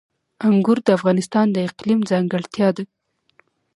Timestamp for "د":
0.85-0.89, 1.51-1.57